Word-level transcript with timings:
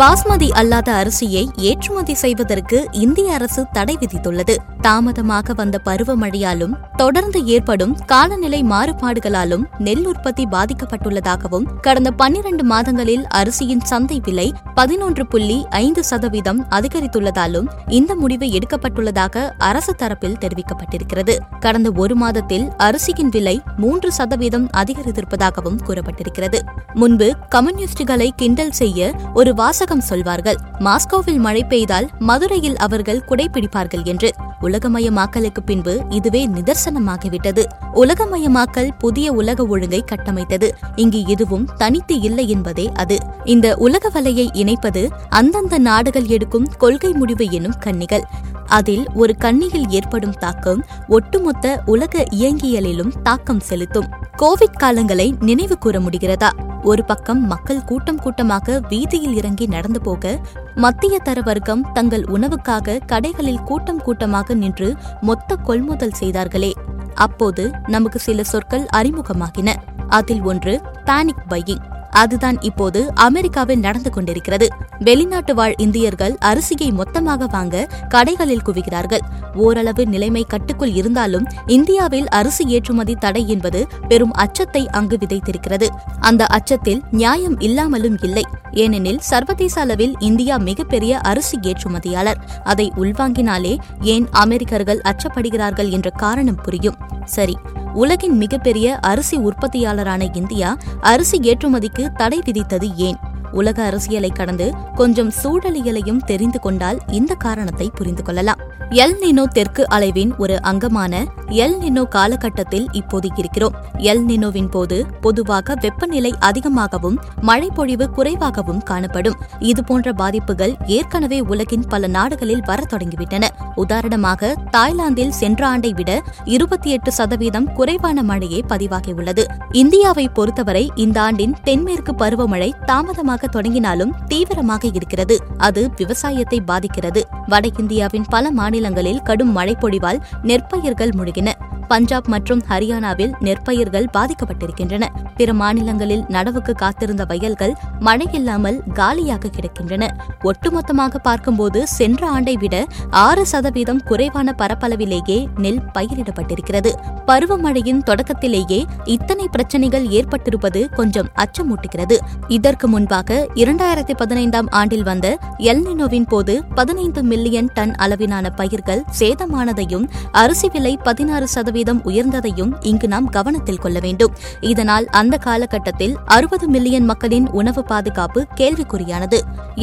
பாஸ்மதி 0.00 0.50
அல்லாத 0.50 0.92
அரிசியை 0.92 1.42
ஏற்றுமதி 1.56 2.14
செய்வதற்கு 2.14 2.88
இந்திய 2.92 3.32
அரசு 3.32 3.66
தடை 3.72 3.98
விதித்துள்ளது. 4.00 4.56
தாமதமாக 4.80 5.52
வந்த 5.52 5.80
பருவமழையாலும் 5.84 6.74
தொடர்ந்து 6.96 7.44
ஏற்படும் 7.46 7.98
காலநிலை 8.04 8.62
மாறுபாடுகளாலும் 8.62 9.64
நெல் 9.78 10.06
உற்பத்தி 10.06 10.44
பாதிக்கப்பட்டுள்ளதாகவும் 10.44 11.66
கடந்த 11.80 12.10
பன்னிரண்டு 12.10 12.64
மாதங்களில் 12.64 13.26
அரிசியின் 13.26 13.80
சந்தை 13.80 14.20
விலை 14.24 14.52
பதினொன்று 14.74 15.26
புள்ளி 15.26 15.66
ஐந்து 15.70 16.04
சதவீதம் 16.04 16.66
அதிகரித்துள்ளதாலும் 16.70 17.66
இந்த 17.86 18.14
முடிவு 18.14 18.46
எடுக்கப்பட்டுள்ளதாக 18.46 19.50
அரசு 19.58 19.94
தரப்பில் 19.98 20.38
தெரிவிக்கப்பட்டிருக்கிறது. 20.40 21.36
கடந்த 21.60 21.92
ஒரு 21.96 22.16
மாதத்தில் 22.16 22.68
அரிசியின் 22.76 23.28
விலை 23.28 23.62
மூன்று 23.76 24.12
சதவீதம் 24.12 24.68
அதிகரித்திருப்பதாகவும் 24.76 25.78
கூறப்பட்டிருக்கிறது. 25.86 26.58
முன்பு 26.94 27.34
கம்யூனிஸ்டுகளை 27.48 28.30
கிண்டல் 28.36 28.70
செய்ய 28.70 29.14
ஒரு 29.34 29.54
உலகம் 29.90 30.08
சொல்வார்கள். 30.08 30.56
மாஸ்கோவில் 30.78 31.36
மழை 31.36 31.64
பெய்தால் 31.64 32.08
மதுரையில் 32.18 32.76
அவர்கள் 32.76 33.22
குடைபிடிப்பார்கள் 33.28 34.04
என்று. 34.04 34.32
உலகமயமாக்கலுக்கு 34.60 35.60
பின்பு 35.64 36.02
இதுவே 36.08 36.48
நிதர்சனமாகிவிட்டது. 36.48 37.62
உலகமயமாக்கல் 37.94 38.90
புதிய 38.98 39.32
உலக 39.32 39.66
ஒழுங்கை 39.66 40.02
கட்டமைத்தது. 40.04 40.68
இங்கு 40.96 41.26
எதுவும் 41.26 41.68
தனித்து 41.76 42.20
இல்லை 42.20 42.48
என்பதே 42.48 42.90
அது. 42.94 43.18
இந்த 43.44 43.76
உலக 43.76 44.10
வலையை 44.14 44.46
இணைப்பது 44.62 45.08
அந்தந்த 45.28 45.78
நாடுகள் 45.78 46.26
எடுக்கும் 46.26 46.68
கொள்கை 46.78 47.12
முடிவு 47.12 47.50
எனும் 47.50 47.78
கன்னிகள் 47.78 48.24
அதில் 48.70 49.06
ஒரு 49.14 49.36
கண்ணியில் 49.36 49.88
ஏற்படும் 49.88 50.32
தாக்கம் 50.32 50.84
ஒட்டுமொத்த 51.08 51.82
உலக 51.86 52.24
இயங்கியலிலும் 52.30 53.22
தாக்கம் 53.22 53.60
செலுத்தும். 53.60 54.08
கோவிட் 54.38 54.80
காலங்களை 54.80 55.42
நினைவு 55.42 55.78
கூற 55.78 55.98
முடிகிறதா? 55.98 56.50
ஒரு 56.82 57.04
பக்கம் 57.04 57.46
மக்கள் 57.46 57.84
கூட்டம் 57.84 58.20
கூட்டமாக 58.20 58.80
வீதியில் 58.88 59.34
இறங்கி 59.34 59.66
நடந்து 59.66 60.00
போக 60.00 60.40
மத்திய 60.74 61.18
தர 61.18 61.40
வர்க்கம் 61.40 61.92
தங்கள் 61.92 62.22
உணவுக்காக 62.22 63.00
கடைகளில் 63.06 63.62
கூட்டம் 63.62 64.02
கூட்டமாக 64.02 64.54
நின்று 64.54 64.94
மொத்த 65.20 65.56
கொள்முதல் 65.56 66.12
செய்தார்களே. 66.12 66.72
அப்போது 67.14 67.70
நமக்கு 67.86 68.18
சில 68.18 68.42
சொற்கள் 68.42 68.86
அறிமுகமாகின. 68.92 69.74
அதில் 70.08 70.42
ஒன்று 70.42 70.80
பானிக் 71.04 71.44
பையிங் 71.48 71.98
அதுதான் 72.10 72.60
இப்போது 72.60 73.10
அமெரிக்காவில் 73.14 73.78
நடந்து 73.78 74.10
கொண்டிருக்கிறது. 74.10 74.68
வெளிநாட்டு 74.98 75.54
வாழ் 75.54 75.74
இந்தியர்கள் 75.76 76.36
அரிசியை 76.40 76.92
மொத்தமாக 76.92 77.46
வாங்க 77.46 77.88
கடைகளில் 78.08 78.62
குவிகிறார்கள். 78.66 79.18
ஓரளவு 79.54 80.06
நிலைமை 80.06 80.44
கட்டுக்குள் 80.48 80.92
இருந்தாலும் 80.92 81.46
இந்தியாவில் 81.66 82.28
அரிசி 82.28 82.64
ஏற்றுமதி 82.66 83.14
தடை 83.14 83.48
என்பது 83.48 83.86
பெரும் 84.08 84.32
அச்சத்தை 84.32 84.88
அங்கு 84.88 85.18
விதைத்திருக்கிறது. 85.26 85.86
அந்த 86.20 86.46
அச்சத்தில் 86.46 87.02
நியாயம் 87.10 87.60
இல்லாமலும் 87.60 88.18
இல்லை. 88.22 88.44
ஏனெனில் 88.70 89.18
சர்வதேச 89.18 89.80
அளவில் 89.80 90.14
இந்தியா 90.18 90.56
மிகப்பெரிய 90.56 91.18
அரிசி 91.18 91.58
ஏற்றுமதியாளர். 91.62 92.38
அதை 92.64 92.92
உள்வாங்கினாலே 92.96 93.78
ஏன் 94.00 94.28
அமெரிக்கர்கள் 94.30 95.02
அச்சப்படுகிறார்கள் 95.04 95.90
என்ற 95.90 96.10
காரணம் 96.10 96.60
புரியும். 96.62 96.96
சரி 97.24 97.56
உலகின் 97.94 98.36
மிகப்பெரிய 98.36 98.96
அரிசி 98.96 99.36
உற்பத்தியாளரான 99.36 100.36
இந்தியா 100.36 100.76
அரிசி 101.00 101.38
ஏற்றுமதிக்கு 101.38 102.12
தடை 102.12 102.38
விதித்தது 102.38 102.94
ஏன்? 102.94 103.16
உலக 103.52 103.84
அரசியலை 103.84 104.30
கடந்து 104.30 104.72
கொஞ்சம் 104.94 105.32
சூழலியலையும் 105.42 106.24
தெரிந்து 106.24 106.60
கொண்டால் 106.60 106.98
இந்த 107.06 107.34
காரணத்தை 107.34 107.90
புரிந்து 107.94 108.22
கொள்ளலாம். 108.22 108.69
எல் 108.98 109.18
நினோ 109.18 109.46
தெற்கு 109.46 109.88
அலைவின் 109.88 110.36
ஒரு 110.36 110.62
அங்கமான 110.62 111.26
எல் 111.48 111.76
நினோ 111.78 112.04
காலகட்டத்தில் 112.04 112.86
இப்போது 112.92 113.28
இருக்கிறோம். 113.36 113.74
எல் 113.96 114.22
நினோவின் 114.24 114.68
போது 114.68 115.06
பொதுவாக 115.20 115.74
வெப்பநிலை 115.74 116.34
அதிகமாகவும் 116.38 117.18
மழைப்பொழிவு 117.40 118.10
குறைவாகவும் 118.10 118.82
காணப்படும். 118.82 119.36
இதுபோன்ற 119.58 120.12
பாதிப்புகள் 120.12 120.76
ஏற்கனவே 120.86 121.40
உலகின் 121.40 121.86
பல 121.88 122.06
நாடுகளில் 122.06 122.64
வர 122.66 122.82
தொடங்கிவிட்டன. 122.90 123.46
உதாரணமாக 123.74 124.54
தாய்லாந்தில் 124.70 125.30
சென்ற 125.30 125.66
ஆண்டை 125.66 125.92
விட 125.92 126.22
இருபத்தி 126.44 126.90
எட்டு 126.90 127.12
சதவீதம் 127.12 127.72
குறைவான 127.72 128.22
மழையே 128.22 128.64
பதிவாகியுள்ளது 128.68 129.44
இந்தியாவை 129.72 130.28
பொறுத்தவரை 130.28 130.90
இந்த 130.94 131.20
ஆண்டின் 131.20 131.56
தென்மேற்கு 131.62 132.12
பருவமழை 132.12 132.70
தாமதமாக 132.84 133.46
தொடங்கினாலும் 133.46 134.14
தீவிரமாக 134.26 134.86
இருக்கிறது. 134.92 135.38
அது 135.56 135.90
விவசாயத்தை 135.96 136.60
பாதிக்கிறது. 136.60 137.24
வட 137.46 137.68
இந்தியாவின் 137.78 138.28
பல 138.28 138.50
மாநில 138.50 138.79
மாநிலங்களில் 138.80 139.22
கடும் 139.22 139.56
மழைப்பொழிவால் 139.56 140.20
நெற்பயிர்கள் 140.42 141.12
முழுகின. 141.16 141.48
பஞ்சாப் 141.92 142.28
மற்றும் 142.28 142.62
ஹரியானாவில் 142.70 143.32
நெற்பயிர்கள் 143.46 144.08
பாதிக்கப்பட்டிருக்கின்றன. 144.16 145.04
பிற 145.36 145.52
மாநிலங்களில் 145.52 146.24
நடவுக்கு 146.28 146.72
காத்திருந்த 146.82 147.22
வயல்கள் 147.24 147.74
மழை 147.98 148.26
இல்லாமல் 148.32 148.78
காலியாக 148.98 149.50
கிடக்கின்றன. 149.56 150.04
ஒட்டுமொத்தமாக 150.42 151.20
பார்க்கும்போது 151.22 151.80
சென்ற 151.96 152.22
ஆண்டை 152.28 152.54
விட 152.56 152.76
ஆறு 153.24 153.44
சதவீதம் 153.46 154.02
குறைவான 154.08 154.54
பரப்பளவிலேயே 154.58 155.38
நெல் 155.64 155.82
பயிரிடப்பட்டிருக்கிறது. 155.98 156.92
பருவமழையின் 157.26 158.02
தொடக்கத்திலேயே 158.02 158.80
இத்தனை 159.16 159.46
பிரச்சனைகள் 159.48 160.06
ஏற்பட்டிருப்பது 160.18 160.82
கொஞ்சம் 160.98 161.30
அச்சமூட்டுகிறது. 161.44 162.18
இதற்கு 162.48 162.88
முன்பாக 162.88 163.40
இரண்டாயிரத்தி 163.54 164.16
பதினைந்தாம் 164.22 164.70
ஆண்டில் 164.80 165.02
வந்த 165.02 165.26
எல்னினோவின் 165.70 166.28
போது 166.28 166.56
பதினைந்து 166.74 167.22
மில்லியன் 167.22 167.72
டன் 167.74 167.94
அளவிலான 167.94 168.48
பயிர்கள் 168.50 169.04
சேதமானதையும் 169.18 170.08
அரிசி 170.32 170.68
விலை 170.72 170.94
பதினாறு 170.96 171.46
சதவீதம் 171.46 171.78
சதவீதம் 171.80 172.00
உயர்ந்ததையும் 172.10 172.72
இங்கு 172.90 173.06
நாம் 173.12 173.28
கவனத்தில் 173.36 173.80
கொள்ள 173.82 173.98
வேண்டும். 174.04 174.32
இதனால் 174.70 175.06
அந்த 175.20 175.34
காலகட்டத்தில் 175.46 176.14
அறுபது 176.34 176.66
மில்லியன் 176.74 177.06
மக்களின் 177.10 177.46
உணவு 177.58 177.82
பாதுகாப்பு 177.90 178.40
கேள்விக்குறியானது. 178.58 179.38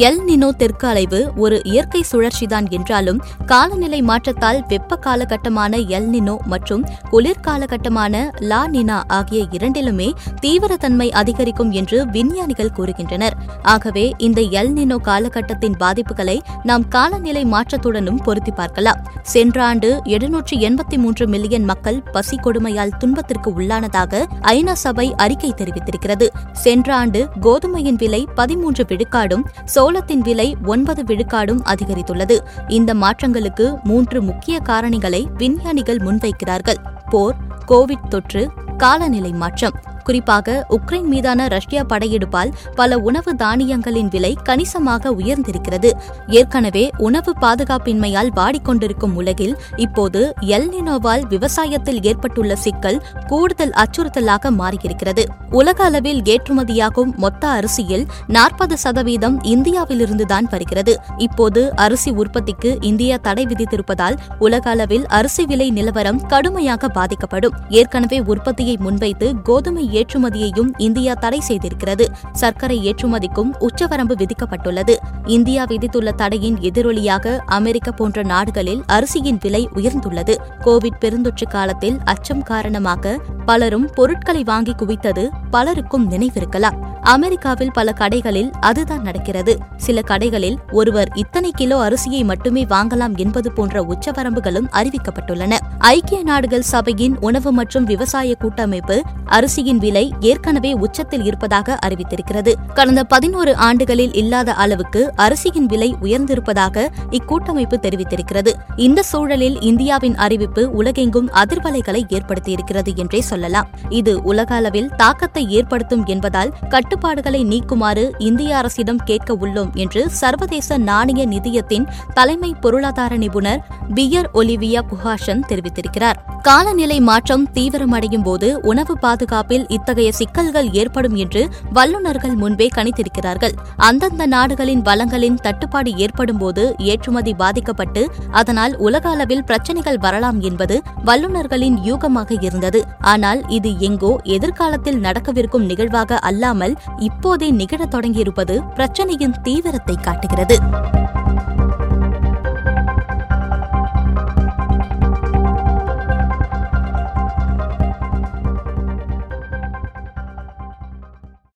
எல் 0.06 0.20
நினோ 0.28 0.48
தெற்கு 0.60 0.86
அலைவு 0.90 1.20
ஒரு 1.44 1.56
இயற்கை 1.70 2.02
சுழற்சிதான் 2.10 2.66
என்றாலும் 2.76 3.20
காலநிலை 3.52 4.00
மாற்றத்தால் 4.10 4.60
வெப்ப 4.72 4.98
காலகட்டமான 5.06 5.80
எல் 5.96 6.08
நினோ 6.14 6.36
மற்றும் 6.52 6.84
குளிர் 7.12 7.42
காலகட்டமான 7.46 8.14
லா 8.50 8.62
நினா 8.74 8.98
ஆகிய 9.18 9.40
இரண்டிலுமே 9.56 10.08
தீவிரத்தன்மை 10.44 11.08
அதிகரிக்கும் 11.22 11.72
என்று 11.80 11.98
விஞ்ஞானிகள் 12.16 12.74
கூறுகின்றனர். 12.78 13.36
ஆகவே 13.74 14.06
இந்த 14.28 14.40
எல் 14.60 14.72
நினோ 14.78 14.98
காலகட்டத்தின் 15.10 15.78
பாதிப்புகளை 15.82 16.38
நாம் 16.70 16.86
காலநிலை 16.96 17.44
மாற்றத்துடனும் 17.56 18.22
பொருத்தி 18.28 18.54
பார்க்கலாம். 18.60 19.02
சென்ற 19.34 19.56
ஆண்டு 19.70 19.90
எழுநூற்றி 20.16 20.56
எண்பத்தி 20.68 20.96
மூன்று 21.02 21.24
மில்லியன் 21.32 21.66
மக்கள் 21.70 21.87
மக்கள் 21.88 22.12
பசி 22.12 22.36
கொடுமையால் 22.36 22.96
துன்பத்திற்கு 22.98 23.50
உள்ளானதாக 23.50 24.24
ஐநா 24.42 24.72
சபை 24.72 25.14
அறிக்கை 25.16 25.54
தெரிவித்திருக்கிறது. 25.56 26.26
சென்ற 26.52 26.94
ஆண்டு 26.94 27.28
கோதுமையின் 27.40 27.96
விலை 27.96 28.28
பதிமூன்று 28.34 28.84
விழுக்காடும் 28.84 29.44
சோளத்தின் 29.74 30.18
விலை 30.18 30.56
ஒன்பது 30.64 31.02
விழுக்காடும் 31.02 31.60
அதிகரித்துள்ளது. 31.64 32.38
இந்த 32.68 32.94
மாற்றங்களுக்கு 32.94 33.82
மூன்று 33.82 34.22
முக்கிய 34.22 34.60
காரணிகளை 34.68 35.24
விஞ்ஞானிகள் 35.36 35.96
முன்வைக்கிறார்கள். 35.96 36.76
போர் 37.10 37.36
கோவிட் 37.68 38.08
தொற்று 38.08 38.50
காலநிலை 38.76 39.32
மாற்றம். 39.32 39.74
குறிப்பாக 40.08 40.66
உக்ரைன் 40.68 41.08
மீதான 41.12 41.48
ரஷ்யா 41.48 41.82
படையெடுப்பால் 41.82 42.52
பல 42.74 42.98
உணவு 43.08 43.30
தானியங்களின் 43.34 44.10
விலை 44.10 44.30
கணிசமாக 44.42 45.10
உயர்ந்திருக்கிறது. 45.10 45.90
ஏற்கனவே 46.26 46.84
உணவு 46.98 47.32
பாதுகாப்பின்மையால் 47.40 48.30
வாடிக்கொண்டிருக்கும் 48.36 49.14
உலகில் 49.14 49.54
இப்போது 49.76 50.20
எல்னினோவால் 50.40 51.24
விவசாயத்தில் 51.28 52.00
ஏற்பட்டுள்ள 52.02 52.56
சிக்கல் 52.56 53.00
கூடுதல் 53.26 53.74
அச்சுறுத்தலாக 53.82 54.52
மாறியிருக்கிறது. 54.60 55.24
உலக 55.50 55.84
அளவில் 55.84 56.22
ஏற்றுமதியாகும் 56.22 57.12
மொத்த 57.16 57.42
அரிசியில் 57.48 58.06
நாற்பது 58.26 58.78
சதவீதம் 58.78 59.36
இந்தியாவிலிருந்துதான் 59.54 60.48
வருகிறது. 60.50 60.94
இப்போது 61.18 61.62
அரிசி 61.76 62.10
உற்பத்திக்கு 62.10 62.72
இந்தியா 62.80 63.16
தடை 63.16 63.46
விதித்திருப்பதால் 63.46 64.18
உலக 64.38 64.70
அளவில் 64.70 65.06
அரிசி 65.06 65.44
விலை 65.44 65.70
நிலவரம் 65.70 66.22
கடுமையாக 66.26 66.88
பாதிக்கப்படும். 66.88 67.56
ஏற்கனவே 67.68 68.20
உற்பத்தியை 68.32 68.76
முன்வைத்து 68.76 69.28
கோதுமை 69.42 69.84
ஏற்றுமதியையும் 70.00 70.70
இந்தியா 70.76 71.14
தடை 71.14 71.40
செய்திருக்கிறது. 71.48 72.06
சர்க்கரை 72.32 72.78
ஏற்றுமதிக்கும் 72.90 73.50
உச்சவரம்பு 73.60 74.14
விதிக்கப்பட்டுள்ளது. 74.14 74.94
இந்தியா 75.24 75.64
விதித்துள்ள 75.64 76.12
தடையின் 76.12 76.56
எதிரொலியாக 76.56 77.38
அமெரிக்க 77.46 77.92
போன்ற 77.92 78.22
நாடுகளில் 78.22 78.82
அரிசியின் 78.86 79.38
விலை 79.40 79.68
உயர்ந்துள்ளது. 79.74 80.34
கோவிட் 80.64 81.00
பெருந்தொற்று 81.00 81.46
காலத்தில் 81.48 81.98
அச்சம் 82.04 82.42
காரணமாக 82.42 83.18
பலரும் 83.46 83.90
பொருட்களை 83.94 84.42
வாங்கி 84.42 84.72
குவித்தது 84.72 85.28
பலருக்கும் 85.50 86.10
நினைவிருக்கலாம். 86.10 86.86
அமெரிக்காவில் 87.02 87.72
பல 87.72 87.92
கடைகளில் 87.98 88.50
அதுதான் 88.60 89.02
நடக்கிறது. 89.02 89.58
சில 89.76 90.00
கடைகளில் 90.06 90.56
ஒருவர் 90.72 91.08
இத்தனை 91.14 91.50
கிலோ 91.50 91.88
அரிசியை 91.88 92.24
மட்டுமே 92.24 92.64
வாங்கலாம் 92.64 93.16
என்பது 93.16 93.52
போன்ற 93.52 93.82
உச்சவரம்புகளும் 93.82 94.68
அறிவிக்கப்பட்டுள்ளன. 94.72 95.56
ஐக்கிய 95.78 96.22
நாடுகள் 96.22 96.62
சபையின் 96.62 97.16
உணவு 97.20 97.52
மற்றும் 97.52 97.84
விவசாய 97.84 98.34
கூட்டமைப்பு 98.34 99.02
அரிசியின் 99.24 99.78
விலை 99.88 100.04
ஏற்கனவே 100.30 100.70
உச்சத்தில் 100.84 101.24
இருப்பதாக 101.24 101.78
அறிவித்திருக்கிறது. 101.86 102.52
கடந்த 102.74 103.02
பதினோரு 103.04 103.52
ஆண்டுகளில் 103.56 104.14
இல்லாத 104.14 104.54
அளவுக்கு 104.54 105.00
அரிசியின் 105.16 105.66
விலை 105.66 105.88
உயர்ந்திருப்பதாக 106.02 106.86
இக்கூட்டமைப்பு 107.10 107.76
தெரிவித்திருக்கிறது. 107.84 108.52
இந்த 108.76 109.02
சூழலில் 109.02 109.56
இந்தியாவின் 109.60 110.16
அறிவிப்பு 110.16 110.62
உலகெங்கும் 110.70 111.28
அதிர்வலைகளை 111.42 112.02
ஏற்படுத்தியிருக்கிறது 112.08 112.92
என்றே 112.94 113.20
சொல்லலாம். 113.20 113.68
இது 113.88 114.12
உலக 114.22 114.54
அளவில் 114.54 114.90
தாக்கத்தை 114.96 115.44
ஏற்படுத்தும் 115.50 116.04
என்பதால் 116.04 116.52
கட்டுப்பாடுகளை 116.68 117.42
நீக்குமாறு 117.44 118.04
இந்திய 118.18 118.56
அரசிடம் 118.56 119.02
கேட்க 119.04 119.34
உள்ளோம் 119.34 119.72
என்று 119.74 120.02
சர்வதேச 120.22 120.78
நாணய 120.88 121.26
நிதியத்தின் 121.26 121.88
தலைமை 122.14 122.52
பொருளாதார 122.60 123.12
நிபுணர் 123.16 123.62
பியர் 123.94 124.30
ஒலிவியா 124.34 124.82
புகாஷன் 124.88 125.44
தெரிவித்திருக்கிறார். 125.48 126.18
காலநிலை 126.42 127.00
மாற்றம் 127.00 127.46
தீவிரமடையும் 127.54 128.22
போது 128.22 128.48
உணவு 128.60 128.94
பாதுகாப்பில் 128.98 129.64
இத்தகைய 129.78 130.10
சிக்கல்கள் 130.20 130.70
ஏற்படும் 130.82 131.16
என்று 131.24 131.42
வல்லுநர்கள் 131.78 132.36
முன்பே 132.42 132.68
கணித்திருக்கிறார்கள். 132.76 133.54
அந்தந்த 133.88 134.26
நாடுகளின் 134.34 134.82
வளங்களின் 134.88 135.40
தட்டுப்பாடு 135.46 135.92
ஏற்படும் 136.04 136.38
போது 136.38 136.64
ஏற்றுமதி 136.90 137.34
பாதிக்கப்பட்டு 137.34 138.02
அதனால் 138.40 138.74
உலக 138.86 139.04
அளவில் 139.08 139.44
பிரச்சினைகள் 139.44 140.00
வரலாம் 140.06 140.40
என்பது 140.40 140.78
வல்லுநர்களின் 141.04 141.78
யூகமாக 141.90 142.30
இருந்தது. 142.48 142.82
ஆனால் 143.12 143.42
இது 143.48 143.72
எங்கோ 143.88 144.12
எதிர்காலத்தில் 144.36 145.02
நடக்கவிருக்கும் 145.06 145.68
நிகழ்வாக 145.70 146.18
அல்லாமல் 146.30 146.76
இப்போதே 147.08 147.50
நிகழத் 147.60 147.94
தொடங்கியிருப்பது 147.94 148.56
பிரச்சனையின் 148.78 149.38
தீவிரத்தை 149.42 149.96
காட்டுகிறது. 150.06 150.58